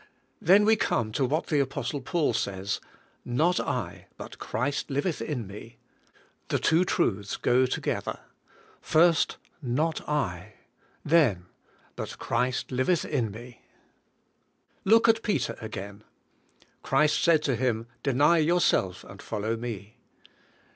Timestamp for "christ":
4.39-4.87, 12.17-12.71, 16.81-17.21